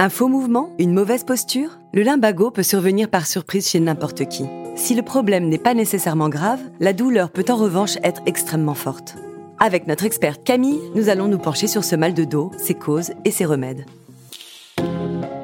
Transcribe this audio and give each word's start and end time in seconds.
Un 0.00 0.10
faux 0.10 0.28
mouvement? 0.28 0.70
Une 0.78 0.92
mauvaise 0.92 1.24
posture? 1.24 1.80
Le 1.92 2.02
limbago 2.02 2.52
peut 2.52 2.62
survenir 2.62 3.10
par 3.10 3.26
surprise 3.26 3.68
chez 3.68 3.80
n'importe 3.80 4.28
qui. 4.28 4.46
Si 4.76 4.94
le 4.94 5.02
problème 5.02 5.48
n'est 5.48 5.58
pas 5.58 5.74
nécessairement 5.74 6.28
grave, 6.28 6.60
la 6.78 6.92
douleur 6.92 7.30
peut 7.30 7.46
en 7.48 7.56
revanche 7.56 7.96
être 8.04 8.22
extrêmement 8.24 8.74
forte. 8.74 9.16
Avec 9.58 9.88
notre 9.88 10.04
experte 10.04 10.44
Camille, 10.44 10.78
nous 10.94 11.08
allons 11.08 11.26
nous 11.26 11.40
pencher 11.40 11.66
sur 11.66 11.82
ce 11.82 11.96
mal 11.96 12.14
de 12.14 12.22
dos, 12.22 12.52
ses 12.58 12.74
causes 12.74 13.10
et 13.24 13.32
ses 13.32 13.44
remèdes. 13.44 13.86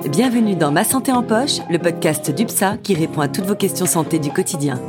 Bienvenue 0.08 0.54
dans 0.54 0.70
Ma 0.70 0.84
Santé 0.84 1.10
en 1.10 1.24
Poche, 1.24 1.58
le 1.68 1.80
podcast 1.80 2.30
d'UPSA 2.30 2.76
qui 2.76 2.94
répond 2.94 3.22
à 3.22 3.28
toutes 3.28 3.46
vos 3.46 3.56
questions 3.56 3.86
santé 3.86 4.20
du 4.20 4.30
quotidien. 4.30 4.80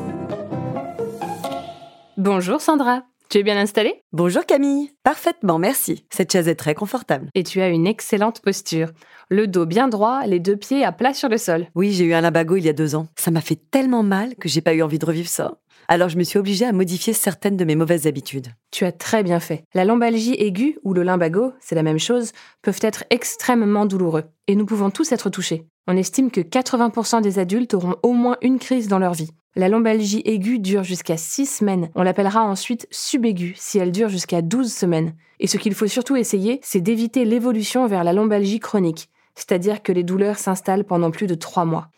Bonjour 2.18 2.62
Sandra, 2.62 3.02
tu 3.30 3.40
es 3.40 3.44
bien 3.44 3.58
installée? 3.58 4.02
Bonjour 4.12 4.46
Camille, 4.46 4.92
parfaitement, 5.04 5.58
merci. 5.58 6.06
Cette 6.10 6.32
chaise 6.32 6.48
est 6.48 6.56
très 6.56 6.76
confortable. 6.76 7.30
Et 7.34 7.44
tu 7.44 7.62
as 7.62 7.70
une 7.70 7.88
excellente 7.88 8.42
posture. 8.42 8.90
Le 9.30 9.48
dos 9.48 9.66
bien 9.66 9.88
droit, 9.88 10.26
les 10.26 10.40
deux 10.40 10.56
pieds 10.56 10.84
à 10.84 10.92
plat 10.92 11.14
sur 11.14 11.30
le 11.30 11.38
sol. 11.38 11.68
Oui, 11.76 11.92
j'ai 11.92 12.06
eu 12.06 12.14
un 12.14 12.22
labago 12.22 12.56
il 12.56 12.66
y 12.66 12.70
a 12.70 12.74
deux 12.74 12.96
ans. 12.96 13.08
Ça 13.16 13.32
m'a 13.32 13.42
fait 13.42 13.60
tellement 13.72 14.04
mal 14.04 14.36
que 14.36 14.48
j'ai 14.48 14.62
pas 14.62 14.74
eu 14.74 14.82
envie 14.82 15.00
de 15.00 15.06
revivre 15.06 15.30
ça. 15.30 15.58
Alors 15.88 16.10
je 16.10 16.18
me 16.18 16.24
suis 16.24 16.40
obligée 16.40 16.66
à 16.66 16.72
modifier 16.72 17.14
certaines 17.14 17.58
de 17.58 17.66
mes 17.66 17.76
mauvaises 17.76 18.08
habitudes. 18.08 18.48
Tu 18.72 18.86
as 18.86 18.92
très 18.92 19.24
bien 19.24 19.40
fait. 19.40 19.64
La 19.74 19.86
lombalgie 19.86 20.36
aiguë 20.36 20.80
ou 20.84 20.94
le 20.94 21.04
limbago, 21.04 21.54
c'est 21.60 21.76
la 21.76 21.84
même 21.84 22.00
chose, 22.00 22.32
peuvent 22.62 22.80
être 22.82 23.04
extrêmement 23.10 23.86
douloureux. 23.86 24.24
Et 24.48 24.56
nous 24.56 24.66
pouvons 24.66 24.90
tous 24.90 25.12
être 25.12 25.30
touchés. 25.30 25.66
On 25.88 25.96
estime 25.96 26.32
que 26.32 26.42
80% 26.42 27.22
des 27.22 27.38
adultes 27.38 27.76
auront 27.76 27.96
au 28.02 28.14
moins 28.14 28.38
une 28.42 28.58
crise 28.58 28.88
dans 28.88 29.00
leur 29.00 29.14
vie. 29.14 29.30
La 29.56 29.70
lombalgie 29.70 30.22
aiguë 30.26 30.60
dure 30.60 30.84
jusqu'à 30.84 31.16
6 31.16 31.46
semaines. 31.46 31.90
On 31.96 32.04
l'appellera 32.04 32.44
ensuite 32.44 32.88
subaiguë 32.92 33.54
si 33.56 33.78
elle 33.78 33.92
dure 33.92 34.10
jusqu'à 34.10 34.42
12 34.42 34.74
semaines. 34.74 35.14
Et 35.40 35.48
ce 35.48 35.58
qu'il 35.58 35.76
faut 35.76 35.88
surtout 35.88 36.16
essayer, 36.16 36.60
c'est 36.64 36.82
d'éviter 36.82 37.24
l'évolution 37.24 37.88
vers 37.88 38.04
la 38.04 38.14
lombalgie 38.14 38.60
chronique, 38.60 39.10
c'est-à-dire 39.36 39.84
que 39.84 39.92
les 39.92 40.04
douleurs 40.04 40.40
s'installent 40.40 40.84
pendant 40.84 41.12
plus 41.12 41.28
de 41.28 41.36
3 41.36 41.66
mois. 41.66 41.90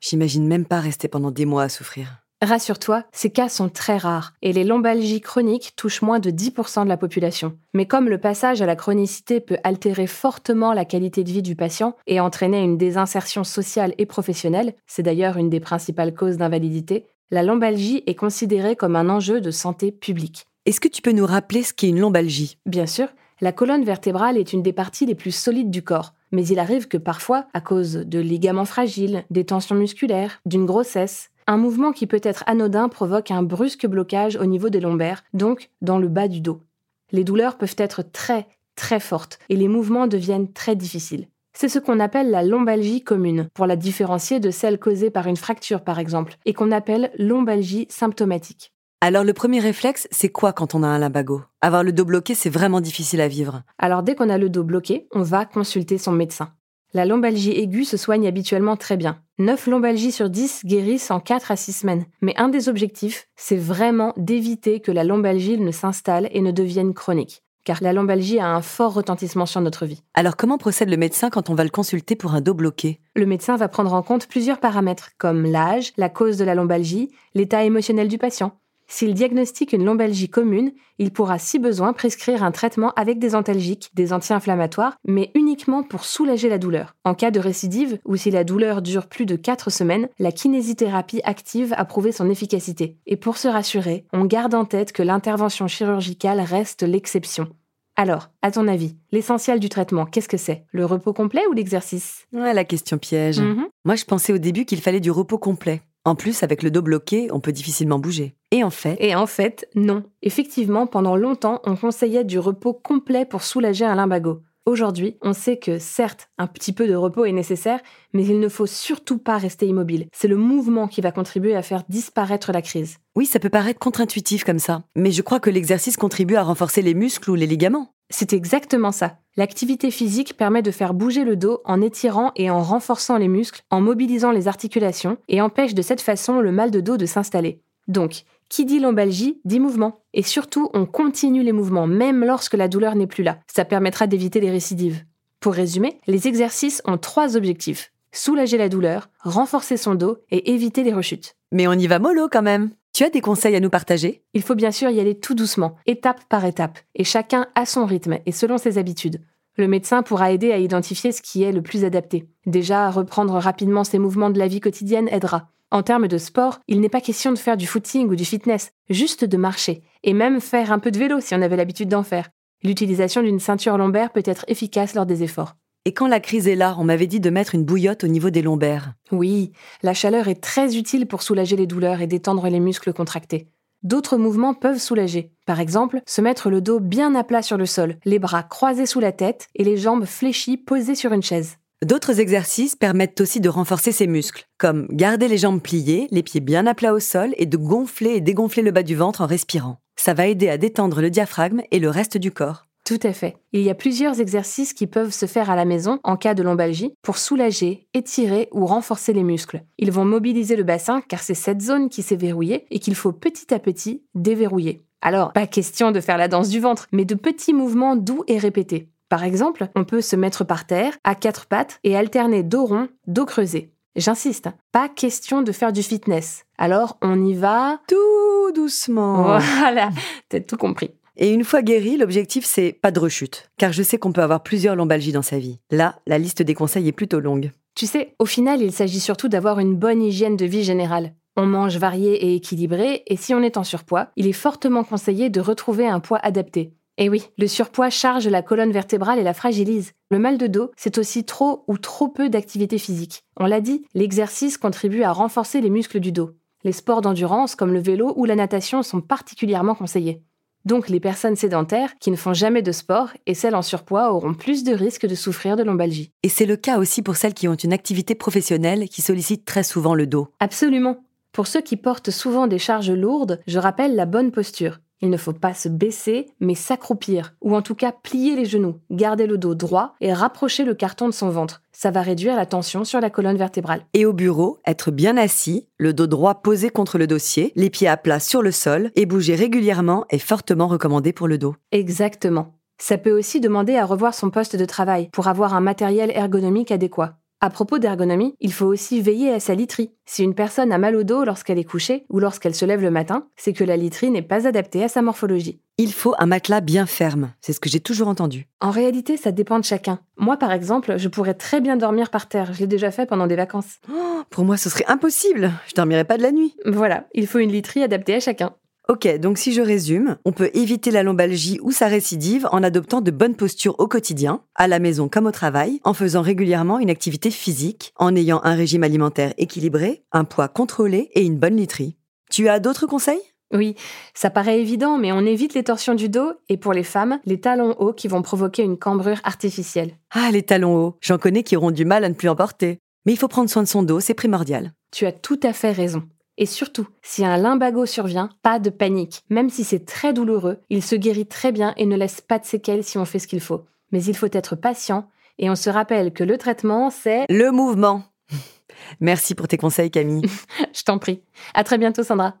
J'imagine 0.00 0.46
même 0.46 0.66
pas 0.66 0.80
rester 0.80 1.08
pendant 1.08 1.30
des 1.30 1.46
mois 1.46 1.64
à 1.64 1.68
souffrir. 1.68 2.20
Rassure-toi, 2.42 3.04
ces 3.12 3.28
cas 3.28 3.50
sont 3.50 3.68
très 3.68 3.98
rares 3.98 4.32
et 4.40 4.54
les 4.54 4.64
lombalgies 4.64 5.20
chroniques 5.20 5.74
touchent 5.76 6.00
moins 6.00 6.20
de 6.20 6.30
10% 6.30 6.84
de 6.84 6.88
la 6.88 6.96
population. 6.96 7.58
Mais 7.74 7.84
comme 7.84 8.08
le 8.08 8.16
passage 8.16 8.62
à 8.62 8.66
la 8.66 8.76
chronicité 8.76 9.40
peut 9.40 9.58
altérer 9.62 10.06
fortement 10.06 10.72
la 10.72 10.86
qualité 10.86 11.22
de 11.22 11.30
vie 11.30 11.42
du 11.42 11.54
patient 11.54 11.96
et 12.06 12.18
entraîner 12.18 12.62
une 12.62 12.78
désinsertion 12.78 13.44
sociale 13.44 13.92
et 13.98 14.06
professionnelle, 14.06 14.72
c'est 14.86 15.02
d'ailleurs 15.02 15.36
une 15.36 15.50
des 15.50 15.60
principales 15.60 16.14
causes 16.14 16.38
d'invalidité, 16.38 17.04
la 17.30 17.42
lombalgie 17.42 18.02
est 18.06 18.14
considérée 18.14 18.74
comme 18.74 18.96
un 18.96 19.10
enjeu 19.10 19.42
de 19.42 19.50
santé 19.50 19.92
publique. 19.92 20.46
Est-ce 20.64 20.80
que 20.80 20.88
tu 20.88 21.02
peux 21.02 21.12
nous 21.12 21.26
rappeler 21.26 21.62
ce 21.62 21.74
qu'est 21.74 21.88
une 21.88 22.00
lombalgie? 22.00 22.56
Bien 22.64 22.86
sûr, 22.86 23.08
la 23.42 23.52
colonne 23.52 23.84
vertébrale 23.84 24.38
est 24.38 24.54
une 24.54 24.62
des 24.62 24.72
parties 24.72 25.04
les 25.04 25.14
plus 25.14 25.34
solides 25.34 25.70
du 25.70 25.82
corps. 25.82 26.14
Mais 26.32 26.46
il 26.46 26.58
arrive 26.58 26.88
que 26.88 26.96
parfois, 26.96 27.46
à 27.52 27.60
cause 27.60 27.92
de 27.92 28.18
ligaments 28.18 28.64
fragiles, 28.64 29.24
des 29.30 29.44
tensions 29.44 29.74
musculaires, 29.74 30.40
d'une 30.46 30.64
grossesse, 30.64 31.30
un 31.50 31.56
mouvement 31.56 31.90
qui 31.90 32.06
peut 32.06 32.20
être 32.22 32.44
anodin 32.46 32.88
provoque 32.88 33.32
un 33.32 33.42
brusque 33.42 33.84
blocage 33.84 34.36
au 34.36 34.46
niveau 34.46 34.70
des 34.70 34.78
lombaires, 34.78 35.24
donc 35.32 35.70
dans 35.82 35.98
le 35.98 36.06
bas 36.06 36.28
du 36.28 36.40
dos. 36.40 36.62
Les 37.10 37.24
douleurs 37.24 37.58
peuvent 37.58 37.74
être 37.76 38.02
très, 38.02 38.46
très 38.76 39.00
fortes 39.00 39.40
et 39.48 39.56
les 39.56 39.66
mouvements 39.66 40.06
deviennent 40.06 40.52
très 40.52 40.76
difficiles. 40.76 41.26
C'est 41.52 41.68
ce 41.68 41.80
qu'on 41.80 41.98
appelle 41.98 42.30
la 42.30 42.44
lombalgie 42.44 43.02
commune, 43.02 43.48
pour 43.52 43.66
la 43.66 43.74
différencier 43.74 44.38
de 44.38 44.52
celle 44.52 44.78
causée 44.78 45.10
par 45.10 45.26
une 45.26 45.36
fracture 45.36 45.80
par 45.80 45.98
exemple, 45.98 46.36
et 46.44 46.54
qu'on 46.54 46.70
appelle 46.70 47.10
lombalgie 47.18 47.88
symptomatique. 47.90 48.72
Alors 49.00 49.24
le 49.24 49.32
premier 49.32 49.58
réflexe, 49.58 50.06
c'est 50.12 50.28
quoi 50.28 50.52
quand 50.52 50.76
on 50.76 50.84
a 50.84 50.86
un 50.86 51.00
limbago? 51.00 51.42
Avoir 51.62 51.82
le 51.82 51.92
dos 51.92 52.04
bloqué, 52.04 52.36
c'est 52.36 52.48
vraiment 52.48 52.80
difficile 52.80 53.20
à 53.20 53.26
vivre. 53.26 53.64
Alors 53.76 54.04
dès 54.04 54.14
qu'on 54.14 54.30
a 54.30 54.38
le 54.38 54.50
dos 54.50 54.62
bloqué, 54.62 55.08
on 55.10 55.22
va 55.22 55.46
consulter 55.46 55.98
son 55.98 56.12
médecin. 56.12 56.52
La 56.92 57.04
lombalgie 57.04 57.52
aiguë 57.52 57.84
se 57.84 57.96
soigne 57.96 58.26
habituellement 58.26 58.76
très 58.76 58.96
bien. 58.96 59.20
9 59.38 59.68
lombalgies 59.68 60.10
sur 60.10 60.28
10 60.28 60.62
guérissent 60.64 61.12
en 61.12 61.20
4 61.20 61.52
à 61.52 61.56
6 61.56 61.72
semaines. 61.72 62.04
Mais 62.20 62.34
un 62.36 62.48
des 62.48 62.68
objectifs, 62.68 63.28
c'est 63.36 63.56
vraiment 63.56 64.12
d'éviter 64.16 64.80
que 64.80 64.90
la 64.90 65.04
lombalgie 65.04 65.56
ne 65.56 65.70
s'installe 65.70 66.28
et 66.32 66.40
ne 66.40 66.50
devienne 66.50 66.92
chronique. 66.92 67.44
Car 67.62 67.78
la 67.80 67.92
lombalgie 67.92 68.40
a 68.40 68.48
un 68.48 68.60
fort 68.60 68.92
retentissement 68.92 69.46
sur 69.46 69.60
notre 69.60 69.86
vie. 69.86 70.02
Alors 70.14 70.36
comment 70.36 70.58
procède 70.58 70.90
le 70.90 70.96
médecin 70.96 71.30
quand 71.30 71.48
on 71.48 71.54
va 71.54 71.62
le 71.62 71.70
consulter 71.70 72.16
pour 72.16 72.34
un 72.34 72.40
dos 72.40 72.54
bloqué? 72.54 72.98
Le 73.14 73.26
médecin 73.26 73.56
va 73.56 73.68
prendre 73.68 73.94
en 73.94 74.02
compte 74.02 74.26
plusieurs 74.26 74.58
paramètres 74.58 75.10
comme 75.16 75.44
l'âge, 75.46 75.92
la 75.96 76.08
cause 76.08 76.38
de 76.38 76.44
la 76.44 76.56
lombalgie, 76.56 77.12
l'état 77.34 77.62
émotionnel 77.62 78.08
du 78.08 78.18
patient. 78.18 78.58
S'il 78.92 79.14
diagnostique 79.14 79.72
une 79.72 79.84
lombalgie 79.84 80.28
commune, 80.28 80.72
il 80.98 81.12
pourra 81.12 81.38
si 81.38 81.60
besoin 81.60 81.92
prescrire 81.92 82.42
un 82.42 82.50
traitement 82.50 82.92
avec 82.96 83.20
des 83.20 83.36
antalgiques, 83.36 83.90
des 83.94 84.12
anti-inflammatoires, 84.12 84.96
mais 85.06 85.30
uniquement 85.36 85.84
pour 85.84 86.04
soulager 86.04 86.48
la 86.48 86.58
douleur. 86.58 86.96
En 87.04 87.14
cas 87.14 87.30
de 87.30 87.38
récidive 87.38 88.00
ou 88.04 88.16
si 88.16 88.32
la 88.32 88.42
douleur 88.42 88.82
dure 88.82 89.06
plus 89.06 89.26
de 89.26 89.36
4 89.36 89.70
semaines, 89.70 90.08
la 90.18 90.32
kinésithérapie 90.32 91.20
active 91.22 91.72
a 91.76 91.84
prouvé 91.84 92.10
son 92.10 92.28
efficacité. 92.28 92.98
Et 93.06 93.16
pour 93.16 93.36
se 93.36 93.46
rassurer, 93.46 94.06
on 94.12 94.24
garde 94.24 94.54
en 94.54 94.64
tête 94.64 94.90
que 94.90 95.04
l'intervention 95.04 95.68
chirurgicale 95.68 96.40
reste 96.40 96.82
l'exception. 96.82 97.46
Alors, 97.94 98.30
à 98.42 98.50
ton 98.50 98.66
avis, 98.66 98.96
l'essentiel 99.12 99.60
du 99.60 99.68
traitement, 99.68 100.04
qu'est-ce 100.04 100.28
que 100.28 100.36
c'est? 100.36 100.64
Le 100.72 100.84
repos 100.84 101.12
complet 101.12 101.46
ou 101.48 101.52
l'exercice? 101.52 102.26
Ouais, 102.32 102.54
la 102.54 102.64
question 102.64 102.98
piège. 102.98 103.38
Mhm. 103.38 103.68
Moi, 103.84 103.94
je 103.94 104.04
pensais 104.04 104.32
au 104.32 104.38
début 104.38 104.64
qu'il 104.64 104.80
fallait 104.80 104.98
du 104.98 105.12
repos 105.12 105.38
complet. 105.38 105.80
En 106.04 106.16
plus, 106.16 106.42
avec 106.42 106.64
le 106.64 106.72
dos 106.72 106.82
bloqué, 106.82 107.28
on 107.30 107.40
peut 107.40 107.52
difficilement 107.52 108.00
bouger. 108.00 108.34
Et 108.50 108.64
en 108.64 108.70
fait, 108.70 108.96
Et 108.98 109.14
en 109.14 109.26
fait, 109.26 109.68
non. 109.74 110.04
Effectivement, 110.22 110.86
pendant 110.86 111.16
longtemps, 111.16 111.60
on 111.64 111.76
conseillait 111.76 112.24
du 112.24 112.38
repos 112.38 112.72
complet 112.72 113.24
pour 113.24 113.42
soulager 113.42 113.84
un 113.84 113.94
limbago. 113.94 114.42
Aujourd'hui, 114.66 115.16
on 115.22 115.32
sait 115.32 115.56
que 115.56 115.78
certes, 115.78 116.28
un 116.36 116.46
petit 116.46 116.72
peu 116.72 116.86
de 116.86 116.94
repos 116.94 117.24
est 117.24 117.32
nécessaire, 117.32 117.80
mais 118.12 118.24
il 118.26 118.38
ne 118.38 118.48
faut 118.48 118.66
surtout 118.66 119.18
pas 119.18 119.38
rester 119.38 119.66
immobile. 119.66 120.06
C'est 120.12 120.28
le 120.28 120.36
mouvement 120.36 120.86
qui 120.86 121.00
va 121.00 121.12
contribuer 121.12 121.56
à 121.56 121.62
faire 121.62 121.82
disparaître 121.88 122.52
la 122.52 122.62
crise. 122.62 122.98
oui, 123.16 123.24
ça 123.26 123.38
peut 123.38 123.48
paraître 123.48 123.78
contre-intuitif 123.78 124.44
comme 124.44 124.58
ça. 124.58 124.82
Mais 124.94 125.12
je 125.12 125.22
crois 125.22 125.40
que 125.40 125.50
l'exercice 125.50 125.96
contribue 125.96 126.36
à 126.36 126.42
renforcer 126.42 126.82
les 126.82 126.94
muscles 126.94 127.30
ou 127.30 127.34
les 127.34 127.46
ligaments. 127.46 127.94
C'est 128.10 128.32
exactement 128.32 128.92
ça. 128.92 129.18
L'activité 129.36 129.90
physique 129.90 130.36
permet 130.36 130.62
de 130.62 130.70
faire 130.70 130.94
bouger 130.94 131.24
le 131.24 131.36
dos 131.36 131.60
en 131.64 131.80
étirant 131.80 132.32
et 132.36 132.50
en 132.50 132.62
renforçant 132.62 133.16
les 133.16 133.28
muscles, 133.28 133.62
en 133.70 133.80
mobilisant 133.80 134.32
les 134.32 134.46
articulations, 134.46 135.16
et 135.28 135.40
empêche 135.40 135.74
de 135.74 135.82
cette 135.82 136.00
façon 136.00 136.40
le 136.40 136.52
mal 136.52 136.70
de 136.70 136.80
dos 136.80 136.96
de 136.96 137.06
s'installer. 137.06 137.62
Donc, 137.88 138.24
qui 138.50 138.66
dit 138.66 138.80
lombalgie 138.80 139.40
dit 139.46 139.60
mouvement. 139.60 140.02
Et 140.12 140.22
surtout, 140.22 140.68
on 140.74 140.84
continue 140.84 141.42
les 141.42 141.52
mouvements, 141.52 141.86
même 141.86 142.22
lorsque 142.22 142.54
la 142.54 142.68
douleur 142.68 142.96
n'est 142.96 143.06
plus 143.06 143.22
là. 143.22 143.38
Ça 143.46 143.64
permettra 143.64 144.06
d'éviter 144.06 144.40
les 144.40 144.50
récidives. 144.50 145.04
Pour 145.38 145.54
résumer, 145.54 145.98
les 146.06 146.28
exercices 146.28 146.82
ont 146.84 146.98
trois 146.98 147.38
objectifs. 147.38 147.92
Soulager 148.12 148.58
la 148.58 148.68
douleur, 148.68 149.08
renforcer 149.20 149.78
son 149.78 149.94
dos 149.94 150.18
et 150.30 150.52
éviter 150.52 150.82
les 150.82 150.92
rechutes. 150.92 151.36
Mais 151.52 151.66
on 151.66 151.72
y 151.72 151.86
va 151.86 151.98
mollo 151.98 152.28
quand 152.30 152.42
même. 152.42 152.70
Tu 152.92 153.04
as 153.04 153.10
des 153.10 153.20
conseils 153.20 153.54
à 153.54 153.60
nous 153.60 153.70
partager? 153.70 154.24
Il 154.34 154.42
faut 154.42 154.56
bien 154.56 154.72
sûr 154.72 154.90
y 154.90 154.98
aller 154.98 155.18
tout 155.18 155.34
doucement, 155.34 155.76
étape 155.86 156.24
par 156.28 156.44
étape, 156.44 156.78
et 156.96 157.04
chacun 157.04 157.46
à 157.54 157.64
son 157.64 157.86
rythme 157.86 158.18
et 158.26 158.32
selon 158.32 158.58
ses 158.58 158.78
habitudes. 158.78 159.20
Le 159.56 159.68
médecin 159.68 160.02
pourra 160.02 160.32
aider 160.32 160.52
à 160.52 160.58
identifier 160.58 161.12
ce 161.12 161.22
qui 161.22 161.44
est 161.44 161.52
le 161.52 161.62
plus 161.62 161.84
adapté. 161.84 162.28
Déjà, 162.46 162.90
reprendre 162.90 163.34
rapidement 163.34 163.84
ses 163.84 163.98
mouvements 163.98 164.30
de 164.30 164.38
la 164.38 164.48
vie 164.48 164.60
quotidienne 164.60 165.08
aidera. 165.08 165.50
En 165.72 165.84
termes 165.84 166.08
de 166.08 166.18
sport, 166.18 166.58
il 166.66 166.80
n'est 166.80 166.88
pas 166.88 167.00
question 167.00 167.30
de 167.30 167.38
faire 167.38 167.56
du 167.56 167.66
footing 167.66 168.08
ou 168.08 168.16
du 168.16 168.24
fitness, 168.24 168.72
juste 168.88 169.24
de 169.24 169.36
marcher, 169.36 169.82
et 170.02 170.14
même 170.14 170.40
faire 170.40 170.72
un 170.72 170.80
peu 170.80 170.90
de 170.90 170.98
vélo 170.98 171.20
si 171.20 171.32
on 171.36 171.42
avait 171.42 171.56
l'habitude 171.56 171.88
d'en 171.88 172.02
faire. 172.02 172.28
L'utilisation 172.64 173.22
d'une 173.22 173.38
ceinture 173.38 173.78
lombaire 173.78 174.10
peut 174.10 174.22
être 174.24 174.44
efficace 174.48 174.94
lors 174.94 175.06
des 175.06 175.22
efforts. 175.22 175.54
Et 175.84 175.94
quand 175.94 176.08
la 176.08 176.18
crise 176.18 176.48
est 176.48 176.56
là, 176.56 176.74
on 176.76 176.84
m'avait 176.84 177.06
dit 177.06 177.20
de 177.20 177.30
mettre 177.30 177.54
une 177.54 177.64
bouillotte 177.64 178.02
au 178.02 178.08
niveau 178.08 178.30
des 178.30 178.42
lombaires. 178.42 178.94
Oui, 179.12 179.52
la 179.84 179.94
chaleur 179.94 180.26
est 180.26 180.42
très 180.42 180.76
utile 180.76 181.06
pour 181.06 181.22
soulager 181.22 181.54
les 181.54 181.68
douleurs 181.68 182.00
et 182.00 182.08
détendre 182.08 182.48
les 182.48 182.60
muscles 182.60 182.92
contractés. 182.92 183.46
D'autres 183.84 184.18
mouvements 184.18 184.54
peuvent 184.54 184.80
soulager. 184.80 185.32
Par 185.46 185.60
exemple, 185.60 186.02
se 186.04 186.20
mettre 186.20 186.50
le 186.50 186.60
dos 186.60 186.80
bien 186.80 187.14
à 187.14 187.22
plat 187.22 187.42
sur 187.42 187.56
le 187.56 187.64
sol, 187.64 187.96
les 188.04 188.18
bras 188.18 188.42
croisés 188.42 188.86
sous 188.86 189.00
la 189.00 189.12
tête 189.12 189.46
et 189.54 189.64
les 189.64 189.76
jambes 189.76 190.04
fléchies 190.04 190.58
posées 190.58 190.96
sur 190.96 191.12
une 191.12 191.22
chaise. 191.22 191.59
D'autres 191.82 192.20
exercices 192.20 192.76
permettent 192.76 193.22
aussi 193.22 193.40
de 193.40 193.48
renforcer 193.48 193.90
ses 193.90 194.06
muscles, 194.06 194.44
comme 194.58 194.86
garder 194.90 195.28
les 195.28 195.38
jambes 195.38 195.62
pliées, 195.62 196.08
les 196.10 196.22
pieds 196.22 196.40
bien 196.40 196.66
à 196.66 196.74
plat 196.74 196.92
au 196.92 197.00
sol 197.00 197.32
et 197.38 197.46
de 197.46 197.56
gonfler 197.56 198.10
et 198.16 198.20
dégonfler 198.20 198.62
le 198.62 198.70
bas 198.70 198.82
du 198.82 198.94
ventre 198.94 199.22
en 199.22 199.26
respirant. 199.26 199.78
Ça 199.96 200.12
va 200.12 200.26
aider 200.26 200.50
à 200.50 200.58
détendre 200.58 201.00
le 201.00 201.08
diaphragme 201.08 201.62
et 201.70 201.78
le 201.78 201.88
reste 201.88 202.18
du 202.18 202.32
corps. 202.32 202.66
Tout 202.84 203.00
à 203.02 203.14
fait. 203.14 203.36
Il 203.52 203.62
y 203.62 203.70
a 203.70 203.74
plusieurs 203.74 204.20
exercices 204.20 204.74
qui 204.74 204.86
peuvent 204.86 205.12
se 205.12 205.24
faire 205.24 205.48
à 205.48 205.56
la 205.56 205.64
maison 205.64 206.00
en 206.04 206.16
cas 206.16 206.34
de 206.34 206.42
lombalgie 206.42 206.92
pour 207.00 207.16
soulager, 207.16 207.86
étirer 207.94 208.48
ou 208.52 208.66
renforcer 208.66 209.14
les 209.14 209.22
muscles. 209.22 209.62
Ils 209.78 209.92
vont 209.92 210.04
mobiliser 210.04 210.56
le 210.56 210.64
bassin 210.64 211.00
car 211.08 211.22
c'est 211.22 211.34
cette 211.34 211.62
zone 211.62 211.88
qui 211.88 212.02
s'est 212.02 212.16
verrouillée 212.16 212.66
et 212.70 212.78
qu'il 212.78 212.94
faut 212.94 213.12
petit 213.12 213.54
à 213.54 213.58
petit 213.58 214.02
déverrouiller. 214.14 214.82
Alors, 215.00 215.32
pas 215.32 215.46
question 215.46 215.92
de 215.92 216.00
faire 216.00 216.18
la 216.18 216.28
danse 216.28 216.50
du 216.50 216.60
ventre, 216.60 216.88
mais 216.92 217.06
de 217.06 217.14
petits 217.14 217.54
mouvements 217.54 217.96
doux 217.96 218.22
et 218.26 218.36
répétés. 218.36 218.88
Par 219.10 219.24
exemple, 219.24 219.68
on 219.74 219.84
peut 219.84 220.02
se 220.02 220.14
mettre 220.14 220.44
par 220.44 220.68
terre, 220.68 220.96
à 221.02 221.16
quatre 221.16 221.46
pattes, 221.46 221.80
et 221.82 221.96
alterner 221.96 222.44
dos 222.44 222.64
rond, 222.64 222.88
dos 223.08 223.26
creusé. 223.26 223.72
J'insiste, 223.96 224.48
pas 224.70 224.88
question 224.88 225.42
de 225.42 225.50
faire 225.50 225.72
du 225.72 225.82
fitness. 225.82 226.44
Alors, 226.58 226.96
on 227.02 227.26
y 227.26 227.34
va 227.34 227.80
Tout 227.88 228.52
doucement. 228.54 229.38
Voilà, 229.58 229.90
t'as 230.28 230.38
tout 230.38 230.56
compris. 230.56 230.92
Et 231.16 231.32
une 231.32 231.42
fois 231.42 231.62
guéri, 231.62 231.96
l'objectif 231.96 232.44
c'est 232.46 232.72
pas 232.72 232.92
de 232.92 233.00
rechute, 233.00 233.50
car 233.58 233.72
je 233.72 233.82
sais 233.82 233.98
qu'on 233.98 234.12
peut 234.12 234.22
avoir 234.22 234.44
plusieurs 234.44 234.76
lombalgies 234.76 235.12
dans 235.12 235.22
sa 235.22 235.40
vie. 235.40 235.58
Là, 235.72 235.96
la 236.06 236.18
liste 236.18 236.42
des 236.42 236.54
conseils 236.54 236.86
est 236.86 236.92
plutôt 236.92 237.18
longue. 237.18 237.50
Tu 237.74 237.86
sais, 237.86 238.14
au 238.20 238.26
final, 238.26 238.62
il 238.62 238.72
s'agit 238.72 239.00
surtout 239.00 239.28
d'avoir 239.28 239.58
une 239.58 239.74
bonne 239.74 240.02
hygiène 240.02 240.36
de 240.36 240.46
vie 240.46 240.62
générale. 240.62 241.14
On 241.36 241.46
mange 241.46 241.78
varié 241.78 242.14
et 242.26 242.36
équilibré, 242.36 243.02
et 243.08 243.16
si 243.16 243.34
on 243.34 243.42
est 243.42 243.56
en 243.56 243.64
surpoids, 243.64 244.10
il 244.16 244.28
est 244.28 244.32
fortement 244.32 244.84
conseillé 244.84 245.30
de 245.30 245.40
retrouver 245.40 245.88
un 245.88 245.98
poids 245.98 246.18
adapté. 246.18 246.74
Et 246.98 247.08
oui, 247.08 247.24
le 247.38 247.46
surpoids 247.46 247.90
charge 247.90 248.28
la 248.28 248.42
colonne 248.42 248.72
vertébrale 248.72 249.18
et 249.18 249.22
la 249.24 249.34
fragilise. 249.34 249.92
Le 250.10 250.18
mal 250.18 250.38
de 250.38 250.46
dos, 250.46 250.70
c'est 250.76 250.98
aussi 250.98 251.24
trop 251.24 251.64
ou 251.66 251.78
trop 251.78 252.08
peu 252.08 252.28
d'activité 252.28 252.78
physique. 252.78 253.24
On 253.36 253.46
l'a 253.46 253.60
dit, 253.60 253.84
l'exercice 253.94 254.58
contribue 254.58 255.02
à 255.02 255.12
renforcer 255.12 255.60
les 255.60 255.70
muscles 255.70 256.00
du 256.00 256.12
dos. 256.12 256.32
Les 256.62 256.72
sports 256.72 257.00
d'endurance 257.00 257.54
comme 257.54 257.72
le 257.72 257.80
vélo 257.80 258.12
ou 258.16 258.26
la 258.26 258.36
natation 258.36 258.82
sont 258.82 259.00
particulièrement 259.00 259.74
conseillés. 259.74 260.22
Donc 260.66 260.90
les 260.90 261.00
personnes 261.00 261.36
sédentaires 261.36 261.94
qui 262.00 262.10
ne 262.10 262.16
font 262.16 262.34
jamais 262.34 262.60
de 262.60 262.72
sport 262.72 263.10
et 263.26 263.32
celles 263.34 263.54
en 263.54 263.62
surpoids 263.62 264.12
auront 264.12 264.34
plus 264.34 264.62
de 264.62 264.74
risques 264.74 265.06
de 265.06 265.14
souffrir 265.14 265.56
de 265.56 265.62
lombalgie. 265.62 266.12
Et 266.22 266.28
c'est 266.28 266.44
le 266.44 266.56
cas 266.56 266.78
aussi 266.78 267.00
pour 267.00 267.16
celles 267.16 267.32
qui 267.32 267.48
ont 267.48 267.54
une 267.54 267.72
activité 267.72 268.14
professionnelle 268.14 268.88
qui 268.90 269.00
sollicite 269.00 269.46
très 269.46 269.62
souvent 269.62 269.94
le 269.94 270.06
dos. 270.06 270.28
Absolument. 270.38 270.98
Pour 271.32 271.46
ceux 271.46 271.62
qui 271.62 271.76
portent 271.76 272.10
souvent 272.10 272.46
des 272.46 272.58
charges 272.58 272.90
lourdes, 272.90 273.40
je 273.46 273.58
rappelle 273.58 273.94
la 273.94 274.04
bonne 274.04 274.32
posture. 274.32 274.80
Il 275.02 275.10
ne 275.10 275.16
faut 275.16 275.32
pas 275.32 275.54
se 275.54 275.68
baisser, 275.68 276.26
mais 276.40 276.54
s'accroupir, 276.54 277.34
ou 277.40 277.56
en 277.56 277.62
tout 277.62 277.74
cas 277.74 277.92
plier 277.92 278.36
les 278.36 278.44
genoux, 278.44 278.80
garder 278.90 279.26
le 279.26 279.38
dos 279.38 279.54
droit 279.54 279.94
et 280.00 280.12
rapprocher 280.12 280.64
le 280.64 280.74
carton 280.74 281.08
de 281.08 281.14
son 281.14 281.30
ventre. 281.30 281.62
Ça 281.72 281.90
va 281.90 282.02
réduire 282.02 282.36
la 282.36 282.44
tension 282.44 282.84
sur 282.84 283.00
la 283.00 283.08
colonne 283.08 283.38
vertébrale. 283.38 283.86
Et 283.94 284.04
au 284.04 284.12
bureau, 284.12 284.58
être 284.66 284.90
bien 284.90 285.16
assis, 285.16 285.66
le 285.78 285.94
dos 285.94 286.06
droit 286.06 286.42
posé 286.42 286.68
contre 286.68 286.98
le 286.98 287.06
dossier, 287.06 287.52
les 287.56 287.70
pieds 287.70 287.88
à 287.88 287.96
plat 287.96 288.20
sur 288.20 288.42
le 288.42 288.52
sol 288.52 288.90
et 288.94 289.06
bouger 289.06 289.34
régulièrement 289.34 290.04
est 290.10 290.18
fortement 290.18 290.68
recommandé 290.68 291.14
pour 291.14 291.28
le 291.28 291.38
dos. 291.38 291.54
Exactement. 291.72 292.54
Ça 292.80 292.96
peut 292.96 293.16
aussi 293.16 293.40
demander 293.40 293.76
à 293.76 293.84
revoir 293.84 294.14
son 294.14 294.30
poste 294.30 294.56
de 294.56 294.64
travail 294.64 295.10
pour 295.12 295.28
avoir 295.28 295.54
un 295.54 295.60
matériel 295.60 296.10
ergonomique 296.14 296.72
adéquat. 296.72 297.19
À 297.42 297.48
propos 297.48 297.78
d'ergonomie, 297.78 298.34
il 298.40 298.52
faut 298.52 298.66
aussi 298.66 299.00
veiller 299.00 299.32
à 299.32 299.40
sa 299.40 299.54
literie. 299.54 299.92
Si 300.04 300.22
une 300.22 300.34
personne 300.34 300.72
a 300.72 300.78
mal 300.78 300.94
au 300.94 301.04
dos 301.04 301.24
lorsqu'elle 301.24 301.58
est 301.58 301.64
couchée 301.64 302.04
ou 302.10 302.18
lorsqu'elle 302.18 302.54
se 302.54 302.66
lève 302.66 302.82
le 302.82 302.90
matin, 302.90 303.28
c'est 303.34 303.54
que 303.54 303.64
la 303.64 303.78
literie 303.78 304.10
n'est 304.10 304.20
pas 304.20 304.46
adaptée 304.46 304.84
à 304.84 304.88
sa 304.88 305.00
morphologie. 305.00 305.58
Il 305.78 305.94
faut 305.94 306.14
un 306.18 306.26
matelas 306.26 306.60
bien 306.60 306.84
ferme, 306.84 307.32
c'est 307.40 307.54
ce 307.54 307.60
que 307.60 307.70
j'ai 307.70 307.80
toujours 307.80 308.08
entendu. 308.08 308.46
En 308.60 308.70
réalité, 308.70 309.16
ça 309.16 309.32
dépend 309.32 309.58
de 309.58 309.64
chacun. 309.64 310.00
Moi, 310.18 310.36
par 310.36 310.52
exemple, 310.52 310.98
je 310.98 311.08
pourrais 311.08 311.32
très 311.32 311.62
bien 311.62 311.78
dormir 311.78 312.10
par 312.10 312.28
terre. 312.28 312.52
Je 312.52 312.60
l'ai 312.60 312.66
déjà 312.66 312.90
fait 312.90 313.06
pendant 313.06 313.26
des 313.26 313.36
vacances. 313.36 313.78
Oh, 313.90 314.20
pour 314.28 314.44
moi, 314.44 314.58
ce 314.58 314.68
serait 314.68 314.84
impossible. 314.88 315.50
Je 315.66 315.74
dormirais 315.74 316.04
pas 316.04 316.18
de 316.18 316.22
la 316.22 316.32
nuit. 316.32 316.54
Voilà, 316.66 317.06
il 317.14 317.26
faut 317.26 317.38
une 317.38 317.52
literie 317.52 317.82
adaptée 317.82 318.16
à 318.16 318.20
chacun. 318.20 318.52
Ok, 318.88 319.06
donc 319.18 319.38
si 319.38 319.52
je 319.52 319.62
résume, 319.62 320.16
on 320.24 320.32
peut 320.32 320.50
éviter 320.52 320.90
la 320.90 321.02
lombalgie 321.02 321.60
ou 321.62 321.70
sa 321.70 321.86
récidive 321.86 322.48
en 322.50 322.62
adoptant 322.62 323.00
de 323.00 323.10
bonnes 323.10 323.36
postures 323.36 323.78
au 323.78 323.86
quotidien, 323.86 324.42
à 324.56 324.66
la 324.66 324.80
maison 324.80 325.08
comme 325.08 325.26
au 325.26 325.30
travail, 325.30 325.80
en 325.84 325.94
faisant 325.94 326.22
régulièrement 326.22 326.78
une 326.80 326.90
activité 326.90 327.30
physique, 327.30 327.92
en 327.96 328.16
ayant 328.16 328.40
un 328.42 328.54
régime 328.54 328.82
alimentaire 328.82 329.32
équilibré, 329.38 330.02
un 330.10 330.24
poids 330.24 330.48
contrôlé 330.48 331.10
et 331.14 331.24
une 331.24 331.38
bonne 331.38 331.56
literie. 331.56 331.96
Tu 332.30 332.48
as 332.48 332.58
d'autres 332.58 332.86
conseils? 332.86 333.22
Oui, 333.52 333.74
ça 334.14 334.30
paraît 334.30 334.60
évident, 334.60 334.96
mais 334.96 335.12
on 335.12 335.26
évite 335.26 335.54
les 335.54 335.64
torsions 335.64 335.94
du 335.94 336.08
dos 336.08 336.32
et 336.48 336.56
pour 336.56 336.72
les 336.72 336.84
femmes, 336.84 337.18
les 337.24 337.40
talons 337.40 337.74
hauts 337.78 337.92
qui 337.92 338.06
vont 338.06 338.22
provoquer 338.22 338.62
une 338.62 338.78
cambrure 338.78 339.20
artificielle. 339.24 339.92
Ah, 340.12 340.30
les 340.32 340.42
talons 340.42 340.76
hauts, 340.76 340.96
j'en 341.00 341.18
connais 341.18 341.42
qui 341.42 341.56
auront 341.56 341.72
du 341.72 341.84
mal 341.84 342.04
à 342.04 342.08
ne 342.08 342.14
plus 342.14 342.28
en 342.28 342.36
porter. 342.36 342.78
Mais 343.06 343.12
il 343.12 343.18
faut 343.18 343.28
prendre 343.28 343.50
soin 343.50 343.62
de 343.62 343.68
son 343.68 343.82
dos, 343.82 343.98
c'est 344.00 344.14
primordial. 344.14 344.72
Tu 344.92 345.06
as 345.06 345.12
tout 345.12 345.40
à 345.42 345.52
fait 345.52 345.72
raison. 345.72 346.02
Et 346.40 346.46
surtout, 346.46 346.88
si 347.02 347.22
un 347.22 347.36
limbago 347.36 347.84
survient, 347.84 348.30
pas 348.42 348.58
de 348.58 348.70
panique. 348.70 349.24
Même 349.28 349.50
si 349.50 349.62
c'est 349.62 349.84
très 349.84 350.14
douloureux, 350.14 350.56
il 350.70 350.82
se 350.82 350.96
guérit 350.96 351.26
très 351.26 351.52
bien 351.52 351.74
et 351.76 351.84
ne 351.84 351.96
laisse 351.96 352.22
pas 352.22 352.38
de 352.38 352.46
séquelles 352.46 352.82
si 352.82 352.96
on 352.96 353.04
fait 353.04 353.18
ce 353.18 353.28
qu'il 353.28 353.42
faut. 353.42 353.66
Mais 353.92 354.02
il 354.02 354.16
faut 354.16 354.26
être 354.32 354.56
patient 354.56 355.06
et 355.38 355.50
on 355.50 355.54
se 355.54 355.68
rappelle 355.68 356.14
que 356.14 356.24
le 356.24 356.38
traitement, 356.38 356.88
c'est... 356.88 357.26
Le 357.28 357.50
mouvement. 357.50 358.04
Merci 359.00 359.34
pour 359.34 359.48
tes 359.48 359.58
conseils, 359.58 359.90
Camille. 359.90 360.22
Je 360.72 360.82
t'en 360.82 360.98
prie. 360.98 361.20
À 361.52 361.62
très 361.62 361.76
bientôt, 361.76 362.02
Sandra. 362.02 362.36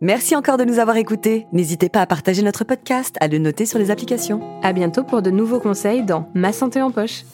Merci 0.00 0.34
encore 0.34 0.56
de 0.56 0.64
nous 0.64 0.78
avoir 0.78 0.96
écoutés. 0.96 1.46
N'hésitez 1.52 1.90
pas 1.90 2.00
à 2.00 2.06
partager 2.06 2.40
notre 2.40 2.64
podcast, 2.64 3.16
à 3.20 3.28
le 3.28 3.36
noter 3.36 3.66
sur 3.66 3.78
les 3.78 3.90
applications. 3.90 4.40
À 4.62 4.72
bientôt 4.72 5.04
pour 5.04 5.20
de 5.20 5.30
nouveaux 5.30 5.60
conseils 5.60 6.02
dans 6.02 6.30
Ma 6.34 6.54
santé 6.54 6.80
en 6.80 6.90
poche. 6.90 7.24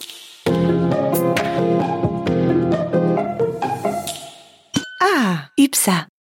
UPSA. 5.71 6.10